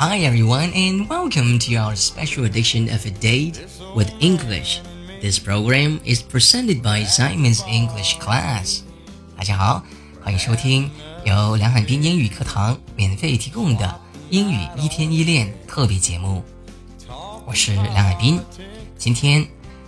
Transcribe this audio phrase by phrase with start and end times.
[0.00, 3.66] Hi everyone and welcome to our special edition of A Date
[3.96, 4.80] with English.
[5.20, 8.82] This program is presented by Simon's English Class.
[9.36, 9.82] 大家好，
[10.22, 10.88] 欢迎收听
[11.24, 14.00] 由梁海滨英语课堂免费提供的
[14.30, 16.44] 英语一天一练特别节目。
[17.44, 18.40] 我是梁海滨，
[18.96, 19.44] 今天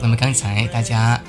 [0.00, 1.20] 那么刚才大家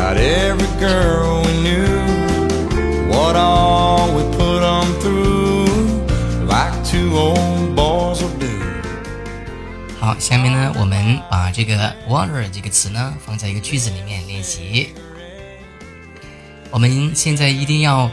[0.09, 4.63] about every girl we knew, what all we put
[5.01, 5.67] through,
[6.47, 8.25] like two old boys.
[10.01, 14.95] 好，下面呢，我们把这个 water 这个词呢放在一个句子里面练习。
[16.71, 18.11] 我们现在一定要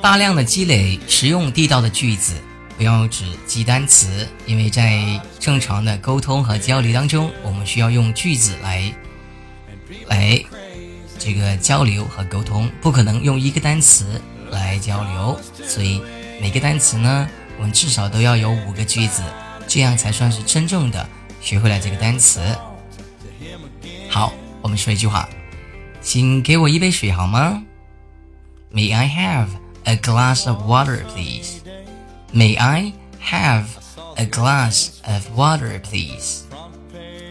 [0.00, 2.34] 大量的积累实用地道的句子，
[2.76, 8.94] 不要只记单词，因为在正常的沟通和交流当中，我们需要用句子来
[10.06, 10.40] 来
[11.18, 14.20] 这个交流和沟通，不可能用一个单词
[14.50, 15.40] 来交流。
[15.66, 16.00] 所以
[16.40, 19.22] 每个单词呢，我们至少都要有五个句子，
[19.66, 21.08] 这样才算是真正的
[21.40, 22.40] 学会了这个单词。
[24.08, 24.32] 好，
[24.62, 25.28] 我们说一句话。
[26.05, 27.63] 请给我一杯水好吗？
[28.73, 29.47] May I have
[29.83, 31.59] a glass of water, please?
[32.33, 33.65] May I have
[34.15, 36.43] a glass of water, please?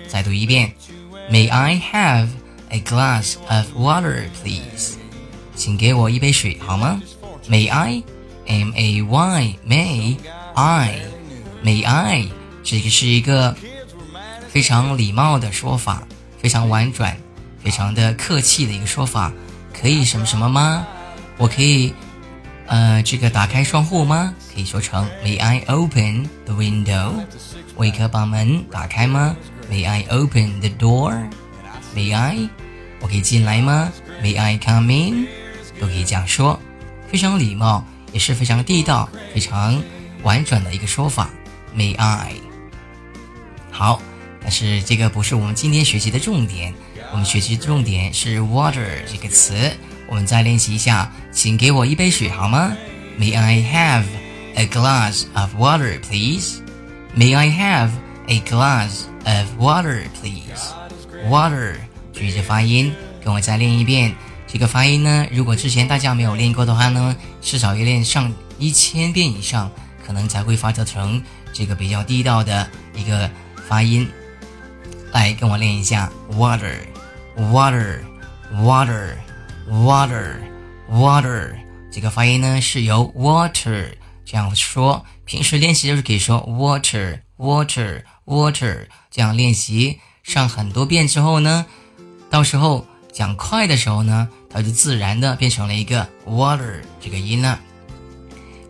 [0.08, 0.72] 再读一遍。
[1.30, 2.28] May I have
[2.70, 4.96] a glass of water, please?
[5.54, 7.00] 请给我一杯水好吗？
[7.48, 8.02] May I?
[8.46, 10.16] M A Y May
[10.54, 11.00] I?
[11.64, 12.28] May I?
[12.62, 13.56] 这个是一个
[14.48, 16.02] 非常礼貌的说法，
[16.38, 17.16] 非常婉转。
[17.65, 19.33] 非常的客气的一个说法，
[19.73, 20.85] 可以什么什么吗？
[21.35, 21.91] 我可以，
[22.67, 24.35] 呃，这个打开窗户吗？
[24.53, 27.13] 可以说成 May I open the window？
[27.73, 29.35] 我可以把门打开吗
[29.67, 32.47] ？May I open the door？May I？
[33.01, 35.27] 我可以进来吗？May I come in？
[35.81, 36.59] 都可以这样说，
[37.11, 37.83] 非常礼貌，
[38.13, 39.81] 也是非常地道、非常
[40.21, 41.31] 婉转的一个说法。
[41.75, 42.33] May I？
[43.71, 43.99] 好，
[44.39, 46.71] 但是这个不是我们今天学习的重点。
[47.11, 49.71] 我们学习重点是 water 这个词，
[50.07, 52.75] 我们再练习一下，请给我一杯水好吗
[53.19, 54.03] ？May I have
[54.55, 56.59] a glass of water, please?
[57.15, 57.89] May I have
[58.27, 60.73] a glass of water, please?
[61.29, 61.75] Water
[62.13, 64.13] 注意这发音，跟我再练一遍。
[64.47, 69.71] 这个发音呢，如果之前大家没有练过的话呢，至少要练上一千遍以上，
[70.05, 71.21] 可能才会发得成
[71.53, 73.29] 这个比较地道的一个
[73.67, 74.07] 发音。
[75.11, 76.75] 来，跟我练一下 water。
[77.37, 77.99] Water
[78.53, 79.15] water
[79.69, 80.35] water
[80.89, 81.55] water
[81.91, 83.87] 这个发音呢是由 water
[84.25, 91.65] 这样说，平时练习就是可以说 water water water 这样练习上很多遍之后呢，
[92.29, 97.59] 到时候讲快的时候呢，它就自然的变成了一个 water 这个音了。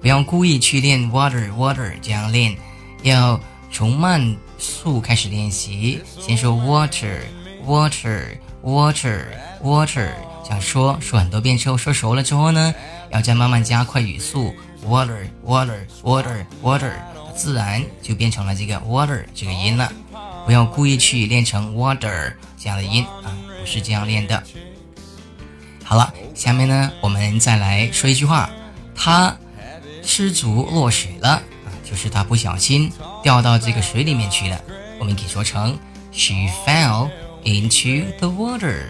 [0.01, 2.55] 不要故意去练 water water 这样练，
[3.01, 3.39] 要
[3.71, 7.21] 从慢速开始练习，先说 water
[7.65, 8.37] water。
[8.65, 9.25] Water,
[9.63, 10.09] water，
[10.43, 12.73] 这样说说很多遍之后，说熟了之后呢，
[13.11, 14.55] 要再慢慢加快语速。
[14.83, 16.91] Water, water, water, water，
[17.35, 19.91] 自然就变成了这个 water 这个音了。
[20.47, 23.29] 不要故意去练成 water 这样的音啊，
[23.59, 24.41] 不是这样练的。
[25.83, 28.50] 好了，下面呢，我们再来说一句话：
[28.95, 29.38] 他
[30.01, 32.91] 失足落水了啊，就是他不小心
[33.21, 34.59] 掉到这个水里面去了。
[35.00, 35.77] 我们可以说成
[36.11, 36.33] She
[36.65, 37.11] fell。
[37.44, 38.88] into the water.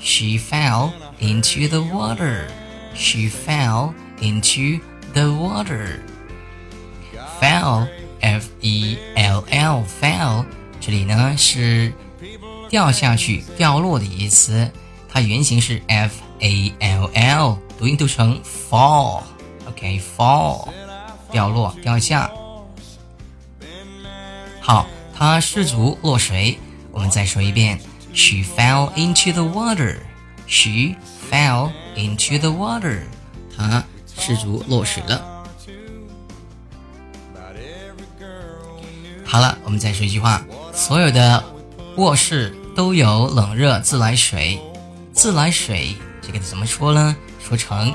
[0.00, 2.48] She fell into the water.
[2.94, 4.80] She fell into
[5.14, 6.00] the water.
[7.40, 7.88] Fell,
[8.20, 10.44] f e l l, fell，
[10.80, 11.92] 这里呢是
[12.68, 14.70] 掉下去、掉落的意思。
[15.08, 20.68] 它原型是 f a l l，读音读成 fall。OK，fall，
[21.30, 22.30] 掉落、掉下。
[24.60, 24.86] 好，
[25.16, 26.58] 它失足落水。
[26.90, 27.80] 我们再说一遍。
[28.16, 29.96] She fell into the water.
[30.46, 30.96] She
[31.30, 33.02] fell into the water.
[33.56, 33.84] 她
[34.18, 35.44] 失足落水了。
[39.24, 40.44] 好了，我们再说一句话：
[40.74, 41.42] 所有的
[41.96, 44.60] 卧室都有冷热自来水。
[45.12, 47.16] 自来水这个怎么说呢？
[47.40, 47.94] 说成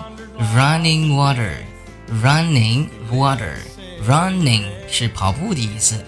[0.56, 6.04] running water，running water，running 是跑步的意思，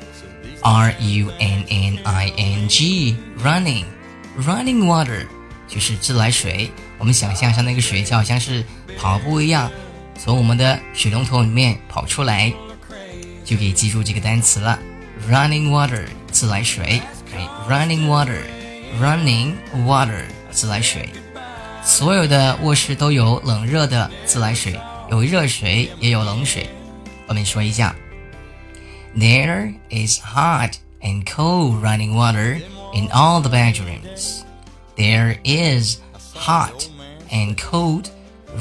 [0.63, 2.67] r u n n i n
[4.38, 5.26] Running water
[5.68, 6.70] 就是自来水。
[6.98, 8.64] 我们想象一下，那个水就好像是
[8.98, 9.70] 跑步一样，
[10.18, 12.52] 从我们的水龙头里面跑出来，
[13.44, 14.78] 就可以记住这个单词了。
[15.30, 17.00] running water 自来水
[17.68, 19.54] ，running water，running
[19.86, 21.08] water 自来水。
[21.84, 24.78] 所有的卧室都有冷热的自来水，
[25.10, 26.68] 有热水也有冷水。
[27.26, 27.94] 我们说一下
[29.16, 32.60] ，There is hot and cold running water
[32.93, 34.43] in all the bedrooms.
[34.95, 35.99] There is
[36.33, 36.89] hot
[37.31, 38.09] and cold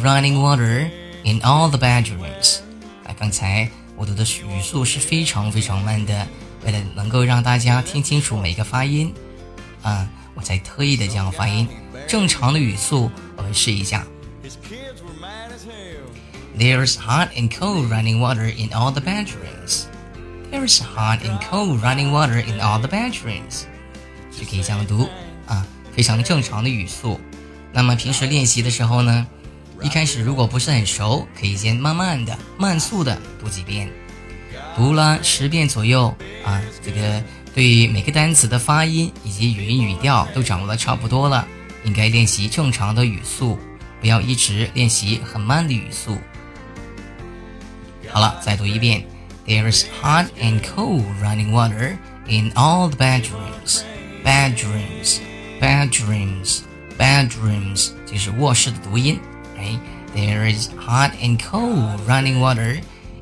[0.02, 0.90] running water
[1.24, 2.60] in all the bedrooms.
[3.04, 6.26] 啊，刚才我读的语速是非常非常慢的，
[6.64, 9.12] 为了能够让大家听清楚每个发音，
[9.82, 11.68] 啊，我才特意的这样发音。
[12.06, 14.06] 正常的语速，我们试一下。
[16.56, 19.86] There's hot and cold running water in all the bedrooms.
[20.50, 23.66] There's hot and cold running water in all the bedrooms.
[24.39, 25.07] 就可以这样读
[25.45, 25.65] 啊，
[25.95, 27.19] 非常正常的语速。
[27.71, 29.27] 那么平时练习的时候呢，
[29.81, 33.89] 一开始如果不是很熟，可以先慢慢的、慢速的读几遍，
[34.75, 36.15] 读了十遍左右
[36.45, 41.47] 啊，这个对每个单词的发音以及语音语调都掌握的差不多了。
[41.85, 43.59] 应该练习正常的语速，
[43.99, 46.17] 不要一直练习很慢的语速。
[48.09, 49.05] 好了，再读一遍。
[49.45, 53.52] There's hot and cold running water in all the bedrooms.
[54.24, 55.20] Bedrooms,
[55.60, 56.60] bedrooms,
[56.98, 59.18] bedrooms，这是卧室的读音。
[59.56, 59.78] 哎，
[60.14, 62.80] There is hot and cold running water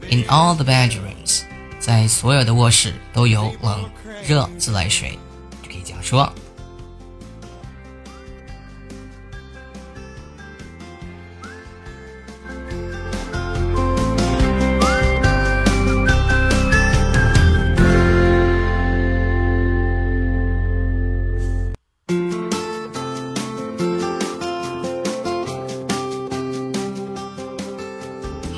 [0.09, 1.43] in all the bedrooms，
[1.79, 3.91] 在所有的卧室都有冷
[4.27, 5.19] 热自来水，
[5.63, 6.33] 就可以这样说。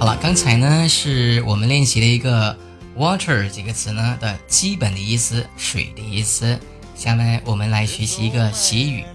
[0.04, 2.54] 好了，刚才呢是我们练习了一个
[2.98, 6.60] water 这个词呢的基本的意思，水的意思。
[6.94, 9.06] 下面我们来学习一个习语，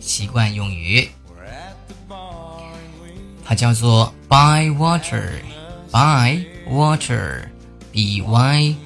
[0.00, 1.06] 习惯用语，
[3.44, 5.28] 它叫做 by water。
[5.92, 8.78] by water，b y，by，by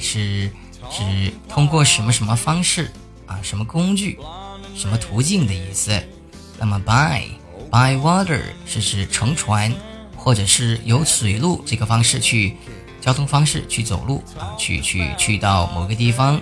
[0.00, 0.50] 是
[0.90, 2.90] 指通过什么什么方式
[3.26, 4.18] 啊，什么工具，
[4.74, 5.92] 什么途径的意思。
[6.58, 7.30] 那么 by。
[7.76, 9.70] By water 是指乘船，
[10.16, 12.56] 或者是有水路这个方式去
[13.02, 16.40] 交通方式去走路啊，去去去到某个地方。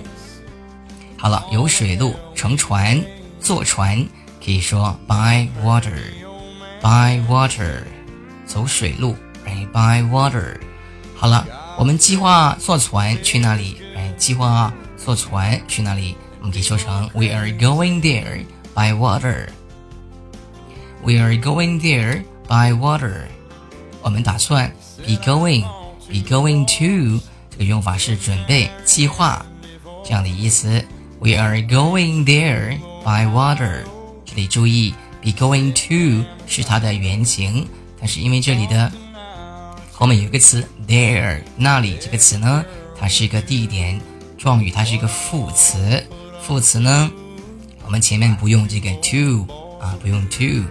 [1.19, 3.05] 好了，有水路，乘船，
[3.41, 4.07] 坐船，
[4.45, 7.83] 可以说 by water，by water，
[8.47, 10.57] 走水路，哎，by water。
[11.17, 11.45] 好了，
[11.77, 13.79] 我们计划坐船去哪里？
[13.97, 16.17] 哎，计划坐船去哪里？
[16.39, 19.49] 我们可以说成 We are going there by water。
[21.05, 23.27] We are going there by water。
[24.01, 24.73] 我们打算
[25.07, 25.63] be going
[26.09, 29.45] be going to 这个用法是准备计划
[30.03, 30.83] 这样的意思。
[31.21, 33.83] We are going there by water。
[34.25, 37.69] 这里注意 be going to 是它的原型，
[38.01, 38.91] 但是因为这里的
[39.93, 42.65] 后面有一个词 there 那里这个词呢，
[42.99, 44.01] 它是一个地点
[44.39, 46.03] 状语，它是一个副词。
[46.41, 47.11] 副词呢，
[47.85, 49.47] 我们前面不用这个 to
[49.79, 50.65] 啊，不用 to。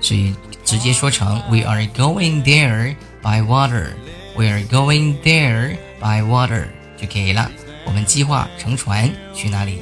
[0.00, 3.88] 所以直接说成 We are going there by water.
[4.36, 6.64] We are going there by water
[6.96, 7.50] 就可以了。
[7.84, 9.80] 我们计划乘船去哪里？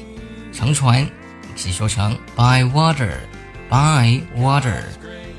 [0.52, 1.06] 乘船
[1.60, 3.12] 可以说成 by water,
[3.68, 4.82] by water。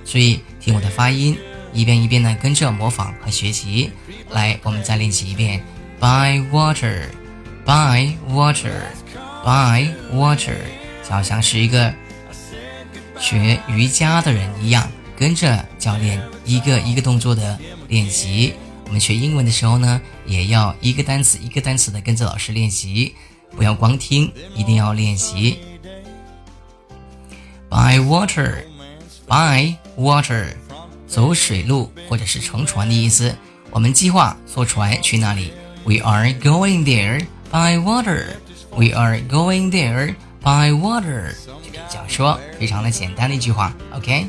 [0.05, 1.37] 所以听我的发音，
[1.73, 3.91] 一遍一遍的跟着模仿和学习。
[4.31, 5.61] 来，我们再练习一遍
[5.99, 7.01] by water,
[7.65, 8.71] by water,
[9.43, 10.55] by water，
[11.03, 11.93] 就好像是一个。
[13.19, 18.53] 学瑜伽的人一样，跟着教练一个一个动作的练习。
[18.85, 23.13] 我们学英文的时候呢，也要一个单词一个单词的跟着老师练习，
[23.55, 25.59] 不要光听，一定要练习。
[27.69, 28.63] By water,
[29.27, 30.45] by water，
[31.07, 33.35] 走水路或者是乘船的意思。
[33.69, 38.23] 我们计划坐船去那里？We are going there by water.
[38.71, 43.74] We are going there ，buy water 就可以这样说，非常的简单的一句话。
[43.92, 44.26] OK。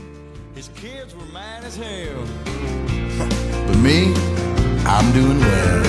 [0.56, 2.26] His kids were mad as hell.
[3.68, 4.14] But me,
[4.86, 5.84] I'm doing well.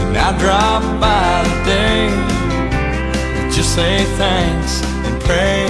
[0.00, 2.10] And I drop by today.
[3.50, 5.68] Just say thanks and pray.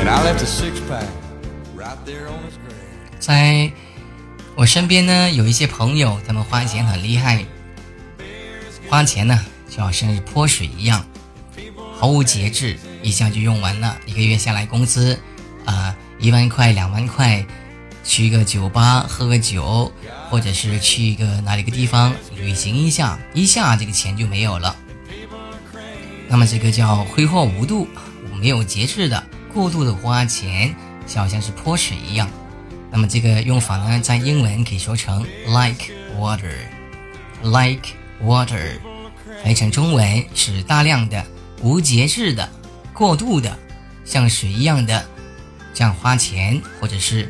[0.00, 1.06] And I left a six pack
[1.76, 3.20] right there on his grave.
[3.20, 3.70] 在
[4.56, 7.44] 我身边呢，有一些朋友，他们花钱很厉害，
[8.88, 9.38] 花钱呢
[9.70, 11.04] 就好像是泼水一样，
[11.99, 13.97] 毫无节制，一下就用完了。
[14.05, 15.19] 一个月下来工资，
[15.65, 17.43] 啊、一万块、两万块，
[18.03, 19.91] 去一个酒吧喝个酒，
[20.29, 24.75] 或者是去一个哪里个地方旅行一下，一下这个钱就没有了。
[26.27, 27.87] 那么这个叫挥霍无度，
[28.39, 30.75] 没有节制的过度的花钱，
[31.07, 32.29] 就好像是泼水一样。
[32.91, 37.89] 那么这个用法呢，在英文可以说成 like water，like
[38.23, 38.79] water，
[39.43, 41.25] 翻译成中文是大量的、
[41.61, 42.49] 无节制的、
[42.93, 43.57] 过度的，
[44.05, 45.05] 像水一样的
[45.73, 47.29] 这样花钱，或者是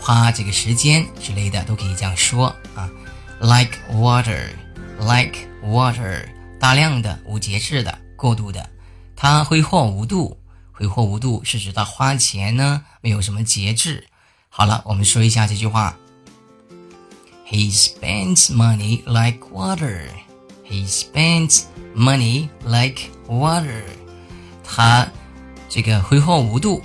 [0.00, 2.90] 花这个时间之类的，都可以这样说啊。
[3.40, 8.68] like water，like water，大量的、无节制的、过度的，
[9.16, 10.38] 他挥霍无度。
[10.76, 14.08] 挥霍无度是指他花钱呢没有什么节制。
[14.48, 15.96] 好了，我们说一下这句话。
[17.46, 20.08] He spends money like water.
[20.68, 21.64] He spends
[21.95, 23.83] money like water.
[24.63, 25.07] 他
[25.67, 26.81] 这个挥霍无度，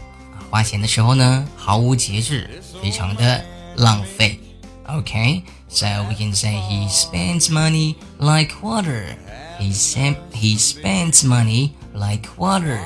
[0.51, 3.45] 花钱的时候呢毫无节制，非常的
[3.77, 4.39] 浪费。
[4.87, 9.17] Okay, so we can say he spends money like water.
[9.59, 12.81] He sem he spends money like water.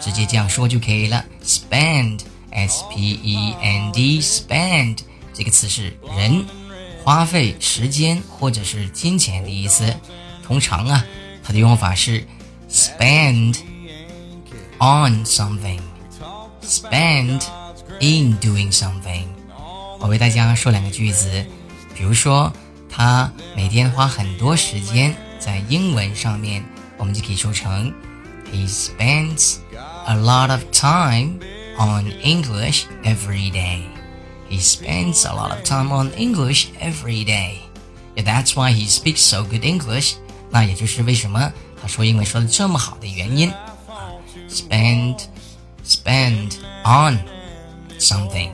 [0.00, 1.24] 直接这样说就可以了。
[1.42, 4.98] Spend, s p e n d, spend
[5.32, 6.44] 这个词是人
[7.02, 9.92] 花费时间或者是金钱的意思。
[10.44, 11.04] 通常啊，
[11.42, 12.26] 它的用法是
[12.70, 13.58] spend
[14.78, 15.80] on something,
[16.62, 17.42] spend
[18.00, 19.24] in doing something。
[20.00, 21.44] 我为大家说两个句子，
[21.94, 22.52] 比如说
[22.88, 26.64] 他每天花很多时间在英文上面，
[26.96, 27.92] 我们就可以说成
[28.52, 29.56] He spends
[30.06, 31.38] a lot of time
[31.78, 33.82] on English every day.
[34.48, 37.58] He spends a lot of time on English every day.
[38.14, 40.14] Yeah, that's why he speaks so good English.
[40.52, 43.74] 那也就是为什么他说英文说的这么好的原因啊。
[44.48, 45.20] Spend,
[45.84, 46.52] spend
[46.84, 47.18] on
[47.98, 48.50] something.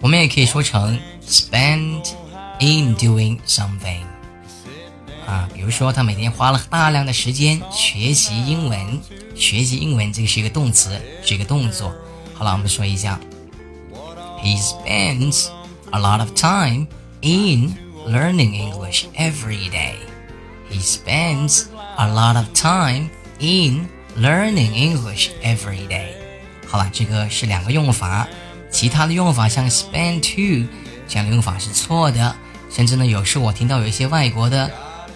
[0.00, 2.12] 我们也可以说成 spend
[2.60, 4.02] in doing something.
[5.26, 9.00] 啊，比如说他每天花了大量的时间学习英文，
[9.34, 11.94] 学习英文这个是一个动词，是一个动作。
[12.34, 13.18] 好了，我们说一下，
[14.42, 15.46] He spends
[15.92, 16.88] a lot of time
[17.20, 17.74] in
[18.06, 19.94] learning English every day.
[20.69, 21.65] He spends
[21.97, 23.09] a lot of time
[23.39, 26.11] in learning English every day.
[26.67, 28.27] 好了，这个是两个用法，
[28.69, 30.67] 其他的用法像 spend to
[31.07, 32.35] 这样的用法是错的，
[32.69, 34.69] 甚至呢，有时我听到有一些外国的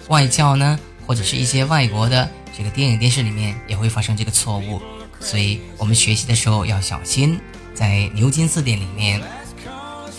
[0.08, 4.80] 外教呢，或者是一些外国的这个电影电视里面也会发生这个错误，
[5.20, 7.38] 所以我们学习的时候要小心，
[7.74, 9.20] 在牛津字典里面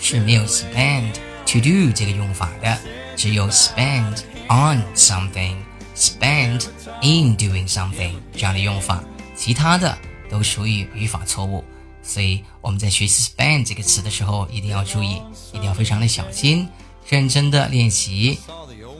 [0.00, 1.12] 是没有 spend
[1.44, 2.78] to do 这个用法的，
[3.16, 5.56] 只有 spend on something,
[5.96, 6.66] spend
[7.02, 9.02] in doing something 这样的用法，
[9.36, 9.96] 其他的
[10.30, 11.64] 都属于语法错误。
[12.02, 16.68] 所以我们在学习 spend 这个词的时候，一定要注意，一定要非常的小心，
[17.08, 18.38] 认真的练习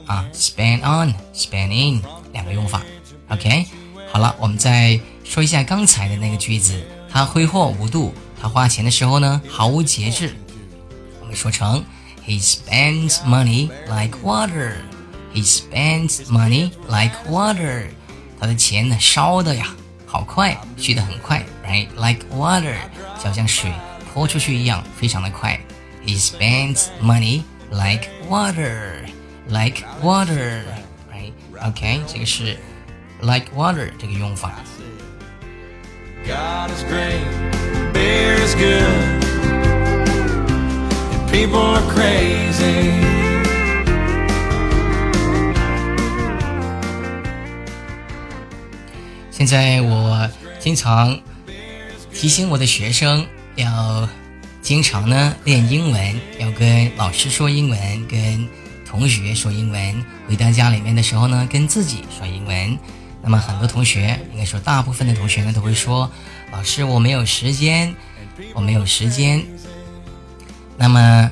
[0.07, 2.01] 啊，spend on，spend in
[2.33, 2.81] 两个用法。
[3.29, 3.65] OK，
[4.11, 10.35] 好了，我们再说一下刚才的那个句子，他挥霍无度，他花钱的时候呢毫无节制。
[11.21, 11.83] 我们说成
[12.26, 14.76] He spends money like water.
[15.32, 17.86] He spends money like water.
[18.38, 19.74] 他的钱呢烧的呀，
[20.06, 22.74] 好快，去的很快，right？Like water，
[23.18, 23.72] 就好像水
[24.12, 25.60] 泼出去一样，非常的快。
[26.04, 29.04] He spends money like water,
[29.48, 30.62] like water,
[31.12, 32.56] right？OK，、这个是
[33.20, 34.54] like water 这个用法。
[36.24, 37.22] God is great,
[37.92, 39.23] beer is good, and
[41.35, 42.93] People are crazy.
[49.29, 50.29] 现在我
[50.61, 51.19] 经常
[52.13, 54.07] 提醒我的学生要
[54.61, 58.47] 经常呢练英文，要跟老师说英文，跟
[58.87, 60.05] 同学说英文。
[60.29, 62.79] 回到家里面的时候呢，跟自己说英文。
[63.21, 66.09] 那么很多同学，应该说大部分的同学呢，都会说
[66.53, 67.93] ：“老师，我没有时间，
[68.53, 69.43] 我没有时间。”
[70.77, 71.31] 那么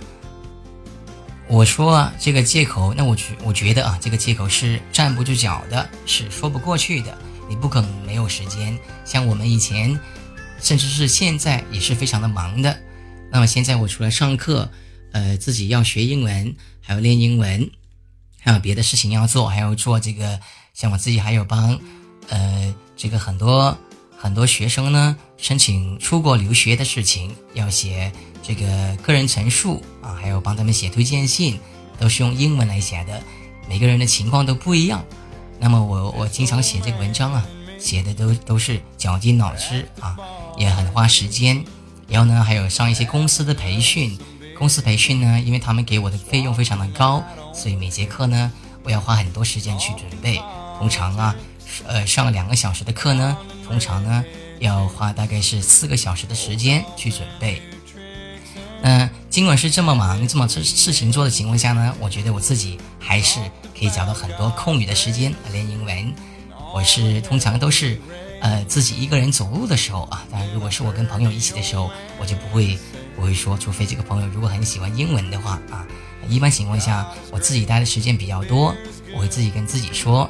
[1.47, 7.17] 我说这个借口，那我觉我觉得啊，这个借口是站不住脚的，是说不过去的。
[7.49, 8.77] 你不可能没有时间。
[9.03, 9.99] 像我们以前，
[10.61, 12.75] 甚至是现在也是非常的忙的。
[13.29, 14.67] 那么现在我除了上课，
[15.11, 17.69] 呃，自己要学英文，还要练英文，
[18.39, 20.39] 还有别的事情要做，还要做这个。
[20.73, 21.77] 像我自己还有帮，
[22.29, 23.77] 呃，这个很多
[24.17, 28.11] 很多学生呢申请出国留学的事情，要写
[28.43, 31.57] 这个个人陈述啊，还有帮他们写推荐信，
[31.97, 33.23] 都是用英文来写的。
[33.69, 35.03] 每个人的情况都不一样。
[35.59, 37.47] 那么我我经常写这个文章啊，
[37.79, 40.17] 写的都都是绞尽脑汁啊，
[40.57, 41.63] 也很花时间。
[42.09, 44.19] 然后呢，还有上一些公司的培训，
[44.57, 47.23] 公司培训呢，因为他们给我的费用非常的高，
[47.53, 48.51] 所以每节课呢，
[48.83, 50.41] 我要花很多时间去准备。
[50.77, 51.35] 通常啊，
[51.87, 54.23] 呃，上两个小时的课呢，通常呢
[54.59, 57.61] 要花大概是四个小时的时间去准备。
[58.83, 63.39] 嗯尽管是这么忙、这么事事情做的情况下呢，我觉得我自己还是
[63.77, 66.13] 可以找到很多空余的时间来练英文。
[66.73, 67.99] 我是通常都是，
[68.41, 72.77] 呃，自己一个人走路的时候啊，当然如果是我跟朋友一起的时候，我就不会
[73.15, 75.87] 不会说，除非这个朋友如果很喜欢英文的话啊，
[76.27, 78.75] 一般情况下我自己待的时间比较多，
[79.15, 80.29] 我会自己跟自己说。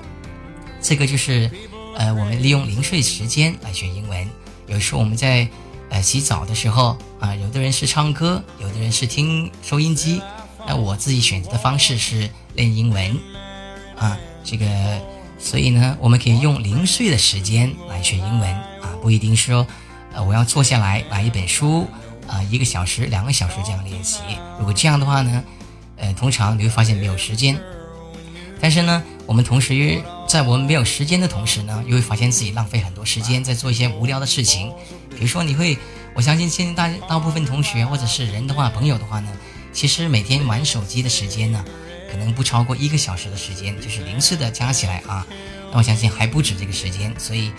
[0.82, 1.50] 这个就是，
[1.96, 4.30] 呃，我们利用零碎时间来学英文。
[4.68, 5.48] 有时候我们在，
[5.90, 10.22] 呃，洗澡的时候啊，有的人是唱歌，有的人是听收音机。
[10.66, 13.20] 那我自己选择的方式是练英文，
[13.98, 14.66] 啊，这个，
[15.38, 18.50] 所以呢，我们可以用零碎的时间来学英文
[18.82, 19.68] 啊，不一定说，
[20.14, 21.86] 呃，我要坐下来买一本书，
[22.28, 24.20] 啊，一个小时、两个小时这样练习。
[24.58, 25.44] 如果这样的话呢，
[25.98, 27.60] 呃，通常你会发现没有时间。
[28.60, 30.02] 但是呢，我们同时。
[30.26, 34.72] 在我们没有时间的同时呢，又会发现自己浪费很多时间在做一些无聊的事情。
[35.18, 35.78] 比如说，你会，
[36.14, 39.30] 我相信现在大大部分同学或者是人的话，朋友的话呢，
[39.72, 41.64] 其实每天玩手机的时间呢，
[42.12, 45.26] 可能不超过一个小时的时间，就是零碎的加起来啊。
[45.72, 47.14] 那我相信还不止这个时间。
[47.18, 47.52] 所以，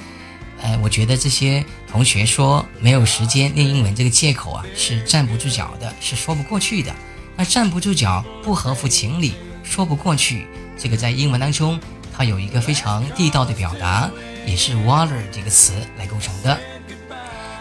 [0.60, 6.94] 呃，我觉得这些同学说没有时间练英文这个借口啊，是站不住脚的，是说不过去的。
[7.36, 10.46] 那站不住脚，不合乎情理，说不过去，
[10.78, 11.80] 这个在英文当中。
[12.16, 14.08] 它有一个非常地道的表达，
[14.46, 16.56] 也是 water 这个词来构成的。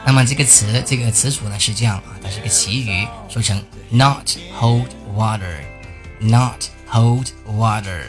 [0.05, 8.03] 那么这个词，这个词组呢是这样啊，它是个习语，说成 not hold water，not hold water，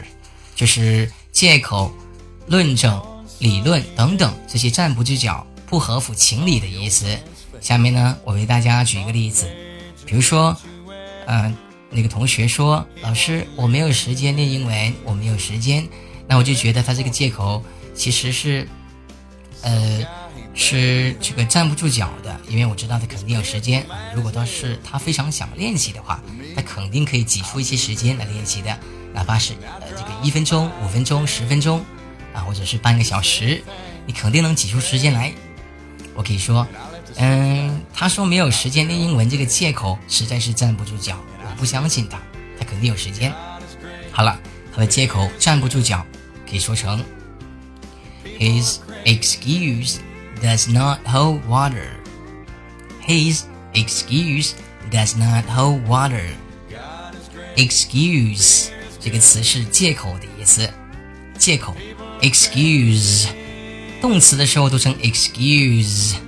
[0.55, 1.93] 就是借口、
[2.47, 3.01] 论证、
[3.39, 7.05] 理论等等这些站不住脚、不合乎情理的意思。
[7.61, 9.49] 下面呢，我为大家举一个例子，
[10.05, 10.55] 比如说，
[11.27, 11.55] 嗯，
[11.89, 15.87] 那个同学说，老师，我没有时间练英文，我没有时间。
[16.27, 17.63] 那我就觉得他这个借口
[17.95, 18.67] 其实是，
[19.61, 20.03] 呃，
[20.55, 23.85] 是这个站不住脚的，因为我知道他肯定有时间。
[24.15, 26.21] 如果他是他非常想练习的话，
[26.55, 28.79] 他肯定可以挤出一些时间来练习的，
[29.13, 31.83] 哪怕是呃这个一分钟、五分钟、十分钟，
[32.33, 33.61] 啊，或者是半个小时，
[34.05, 35.33] 你肯定能挤出时间来。
[36.13, 36.65] 我可以说，
[37.17, 42.17] 嗯，他说没有时间练英文这个借口实在是站不住脚，我不相信他，
[42.57, 43.33] 他肯定有时间。
[44.11, 44.39] 好了，
[44.73, 46.05] 他的借口站不住脚。
[46.49, 47.03] 可以说成
[48.39, 49.97] ，His excuse
[50.42, 51.86] does not hold water.
[53.06, 53.44] His
[53.74, 54.54] excuse
[54.90, 56.24] does not hold water.
[57.56, 58.68] Excuse
[59.00, 60.70] 这个词是借口的意思，
[61.36, 61.74] 借口，
[62.20, 63.26] excuse
[64.00, 66.20] 动词的时候读成 excuse，z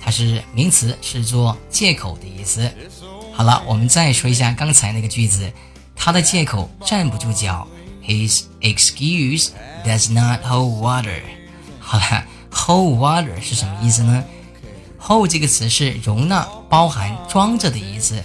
[0.00, 2.70] 它是名词，是做借口的意思。
[3.32, 5.52] 好了，我们再说一下刚才那个句子，
[5.94, 7.66] 他的借口站不住脚
[8.04, 9.50] ，his excuse
[9.84, 11.20] does not hold water。
[11.80, 14.24] 好了，hold water 是什么意思呢
[15.00, 18.22] ？hold 这个词是容纳、包含、装着的意思，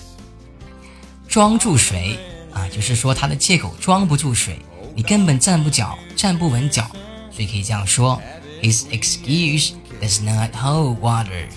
[1.28, 2.18] 装住水
[2.54, 4.60] 啊，就是说他的借口装不住水。
[4.96, 6.88] 你根本站不脚，站不稳脚，
[7.32, 8.22] 所以可以这样说
[8.63, 11.49] ：His excuse does not hold water.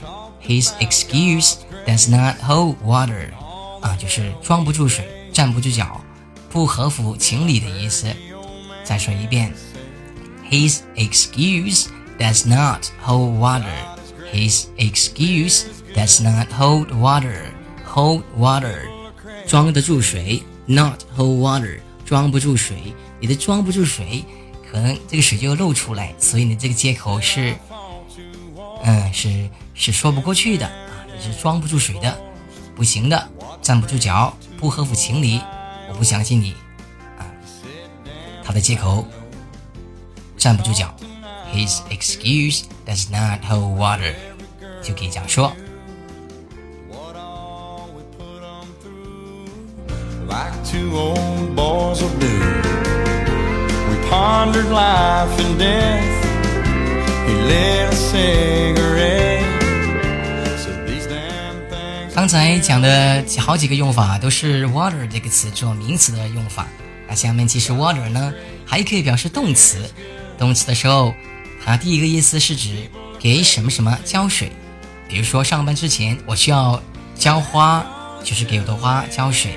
[0.41, 1.55] His excuse
[1.85, 3.29] does not hold water.
[3.81, 6.01] 啊，就是装不住水，站不住脚，
[6.49, 8.07] 不合乎情理的意思。
[8.83, 9.53] 再说一遍，
[10.49, 11.87] His excuse
[12.19, 13.65] does not hold water.
[14.33, 17.45] His excuse does not hold water.
[17.85, 18.87] Hold water，
[19.47, 22.93] 装得住水；not hold water，装不住水。
[23.19, 24.23] 你的装不住水，
[24.76, 27.56] 可能这个水就漏出来，所以呢这个借口是，
[28.84, 30.72] 嗯，是是说不过去的啊，
[31.06, 32.14] 你是装不住水的，
[32.74, 33.26] 不行的，
[33.62, 35.40] 站不住脚，不合乎情理，
[35.88, 36.54] 我不相信你
[37.16, 37.24] 啊。
[38.44, 39.08] 他的借口
[40.36, 40.94] 站不住脚
[41.54, 44.12] ，His excuse does not hold water，
[44.82, 45.50] 就可以这样说。
[54.08, 56.24] Pondered life and death.
[57.26, 59.44] He lit a cigarette.
[60.56, 62.14] Said these damn things.
[62.14, 66.66] 刚才讲的好几个用法都是 water 这个词做名词的用法。
[67.08, 68.32] 那下面其实 water 呢
[68.64, 69.90] 还可以表示动词。
[70.38, 71.12] 动词的时候，
[71.64, 72.88] 它第一个意思是指
[73.18, 74.52] 给什么什么浇水。
[75.08, 76.80] 比如说上班之前我需要
[77.16, 77.84] 浇花，
[78.22, 79.56] 就是给我的花浇水。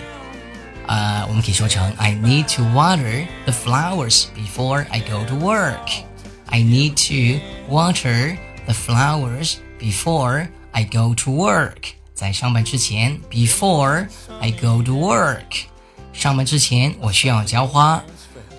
[0.88, 6.04] 呃，我们可以说成 I need to water the flowers before I go to work.
[6.46, 7.40] I need to
[7.72, 11.94] water the flowers before I go to work.
[12.14, 14.06] 在上班之前，before
[14.40, 15.64] I go to work，
[16.12, 18.02] 上班之前我需要浇花。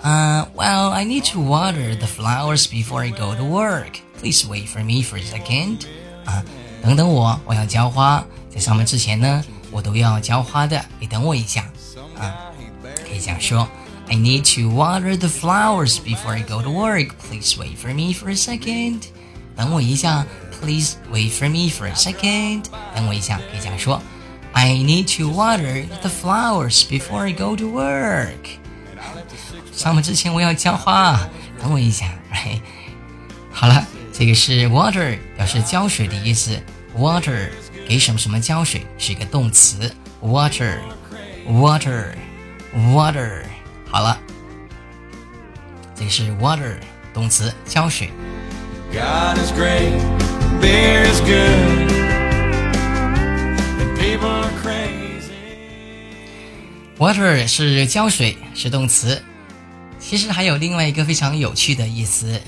[0.03, 3.99] Uh, well, I need to water the flowers before I go to work.
[4.19, 5.85] Please wait for me for a second.
[6.25, 6.43] 啊，
[6.83, 8.25] 等等我，我要浇花。
[8.53, 11.65] 在上班之前呢，我都要浇花的，你等我一下。
[12.19, 12.51] 啊，
[13.07, 13.67] 可以这样说。
[14.07, 17.09] I need to water the flowers before I go to work.
[17.27, 19.01] Please wait for me for a second.
[19.55, 20.25] 等我一下，
[20.61, 22.65] Please wait for me for a second.
[22.95, 24.01] 等我一下，可以这样说。
[24.53, 28.59] I need to water the flowers before I go to work.
[29.73, 31.27] 上班之前我要浇花，
[31.61, 32.61] 等我一下，right？
[33.51, 36.61] 好了，这个是 water，表示浇水的意思。
[36.97, 37.49] water
[37.87, 39.93] 给什么什么浇水是一个动词
[41.50, 42.14] water
[42.94, 43.42] water
[43.86, 44.18] 好了。
[45.94, 46.76] 这是 water
[47.12, 48.10] 动词浇水。
[48.92, 49.92] God is great
[50.60, 51.90] bears good
[53.98, 55.32] people are crazy.
[56.98, 59.20] Water 是胶水是动词。
[59.98, 62.40] 其实还有另外一个非常有趣的意思。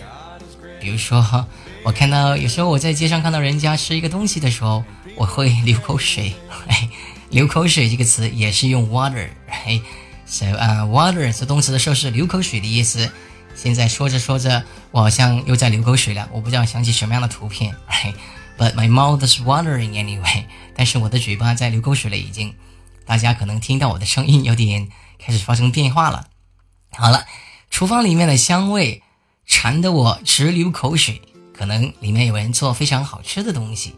[0.81, 1.47] 比如说
[1.85, 4.85] 我看到有时候我在街上看到人家吃一个东西的时候
[5.17, 6.33] 我会流口水。
[7.33, 9.81] 流口水这个词也是用 water，嘿
[10.27, 13.11] ，so 啊、water 做动词的时候是流口水的意思。
[13.55, 17.75] 现在说着说着，我好像又在流口水了，我不知道想起什么样的图片。
[17.87, 18.13] 哎
[18.59, 20.45] ，but my mouth is watering anyway，
[20.77, 22.55] 但是我的嘴巴在流口水了已经。
[23.07, 26.27] 大家可能听到我的声音有点开始发生变化了。
[26.91, 27.25] 好了，
[27.71, 29.03] 厨房里面的香味
[29.47, 31.23] 馋得我直流口水，
[31.57, 33.95] 可能里面有人做非常好吃的东西。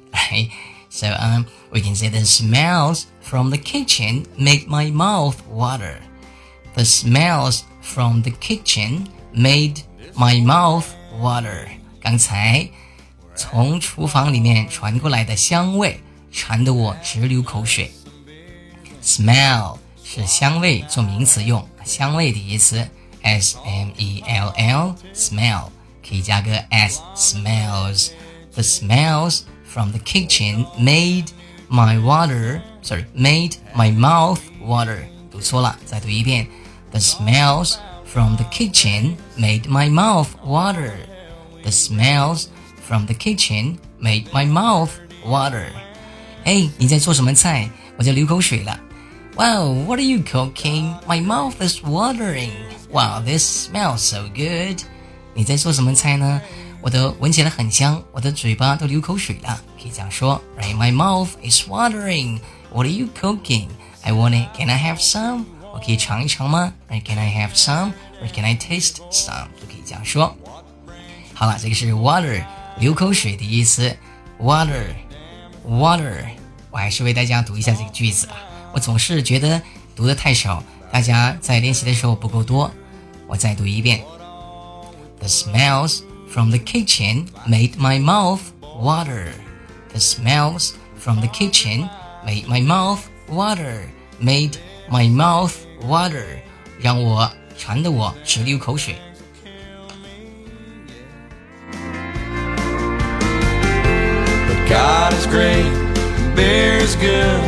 [0.93, 6.00] So um, we can say the smells from the kitchen make my mouth water.
[6.76, 9.82] The smells from the kitchen made
[10.15, 10.86] my mouth
[11.19, 11.67] water.
[12.02, 12.69] 刚才
[13.36, 16.00] 从厨房里面传过来的香味，
[16.32, 17.91] 馋得我直流口水。
[19.04, 22.88] Smell 是香味做名词用，香味的意思，
[23.22, 25.69] s m e l l smell
[26.08, 29.41] 可以加个 s smells。The smells
[29.74, 31.26] from the kitchen made
[31.69, 35.00] my water sorry made my mouth water。
[35.32, 36.48] 读错了，再读一遍。
[36.91, 40.93] The smells from the kitchen made my mouth water.
[41.63, 42.48] The smells
[42.88, 44.89] from the kitchen made my mouth
[45.24, 45.67] water.
[46.45, 47.69] 哎，你在做什么菜？
[47.98, 48.80] 我在流口水了。
[49.36, 50.95] Wow, what are you cooking?
[51.06, 52.52] My mouth is watering.
[52.91, 54.82] Wow, this smells so good.
[55.36, 56.41] 你在做什么菜呢？
[56.85, 59.59] 我的闻起来很香，我的嘴巴都流口水了。
[59.81, 60.77] 可以这样说，Right?
[60.77, 62.40] My mouth is watering.
[62.75, 63.68] What are you cooking?
[64.03, 64.55] I want it.
[64.55, 65.47] Can I have some?
[65.73, 67.03] 我可以尝一尝吗？Right?
[67.03, 67.92] Can I have some?
[68.23, 69.47] Or can I taste some?
[69.59, 70.37] 都可以这样说。
[71.33, 72.44] 好了，这个是 water
[72.79, 73.97] 流口水的意思。
[74.38, 74.88] water
[75.66, 76.27] water，
[76.70, 78.37] 我还是为大家读一下这个句子啊。
[78.75, 79.62] 我总是觉得
[79.97, 82.70] 读的太少，大家在练习的时候不够多。
[83.27, 84.05] 我再读一遍。
[85.20, 86.01] The smells
[86.34, 89.34] from the kitchen made my mouth water.
[89.93, 91.89] The smells from the kitchen
[92.26, 93.89] made my mouth water.
[94.22, 94.58] Made
[94.89, 96.41] my mouth water，
[96.82, 98.95] 让我馋得我直流口水。
[104.45, 105.72] But God is great,
[106.36, 107.41] beer is good,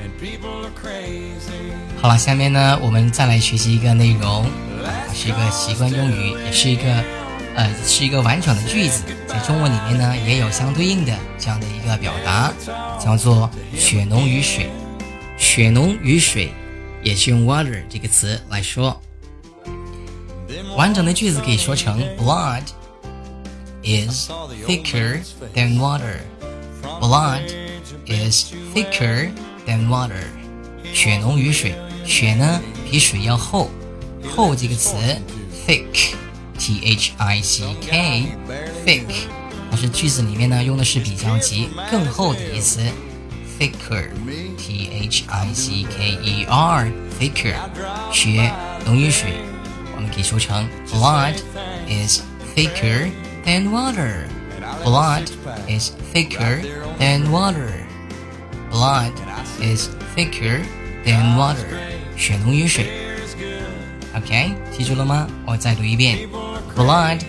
[0.00, 1.74] and people are crazy.
[2.00, 4.67] 好了，下面呢，我们再来学习一个内容，它
[5.21, 6.83] 是一个习惯用语，也是一个
[7.53, 12.53] 呃，是一个完整的句子，在中文里面呢也有相对应的这样的一个表达，
[12.97, 14.69] 叫做血浓于水。
[15.37, 16.53] 血浓于水，
[17.03, 18.97] 也是用 water 这个词来说。
[20.77, 22.63] 完整的句子可以说成 Blood
[23.83, 24.31] is
[24.65, 25.19] thicker
[25.53, 26.21] than water.
[27.01, 27.41] Blood
[28.07, 29.29] is thicker
[29.67, 30.23] than water.
[30.93, 33.69] 血浓于水，血呢比水要厚。
[34.28, 34.96] 厚这个词
[35.66, 39.26] thick。T H I C K，thick，
[39.70, 42.80] 它是句子里面呢用的是比较级，更厚的意思，
[43.58, 47.56] thicker，T H I C K E R，thicker，
[48.12, 48.52] 血
[48.86, 49.32] 浓于水，
[49.96, 51.34] 我们可以说成 blood
[51.88, 52.22] is
[52.54, 53.10] thicker
[53.44, 55.26] than water，blood
[55.68, 56.62] is thicker
[57.00, 59.12] than water，blood
[59.60, 60.60] is thicker
[61.04, 61.66] than water，
[62.16, 62.97] 血浓于水。
[64.18, 65.26] OK，记住了吗？
[65.44, 66.28] 我再读一遍。
[66.76, 67.20] blood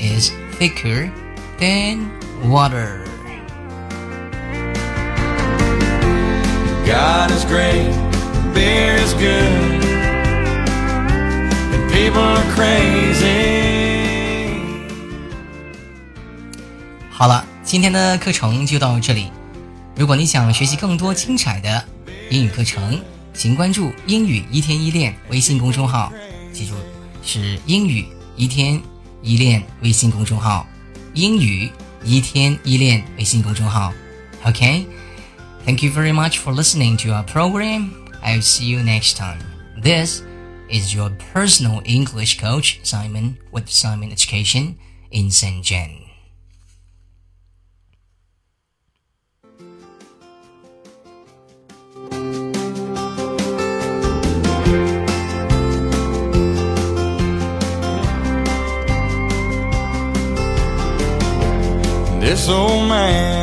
[0.00, 1.10] is thicker
[1.58, 2.08] than
[2.44, 3.00] water.
[6.84, 7.92] God is great,
[8.52, 9.82] beer is good,
[11.72, 13.70] and people are crazy.
[17.08, 19.30] 好了，今天的课程就到这里。
[19.94, 21.84] 如果你想学习更多精彩的
[22.30, 23.00] 英语课程，
[23.32, 26.12] 请关注“英语一天一练”微信公众号。
[26.56, 26.74] 记住，
[27.22, 28.82] 是英语一天。
[29.24, 30.66] 依恋微信公众号，
[31.14, 31.70] 英语
[32.02, 33.94] 一天依恋微信公众号。
[34.44, 34.84] Okay,
[35.64, 37.90] thank you very much for listening to our program.
[38.24, 39.38] I'll see you next time.
[39.80, 40.22] This
[40.68, 44.74] is your personal English coach, Simon, with Simon Education
[45.10, 46.05] in Shenzhen.
[62.37, 63.36] This old man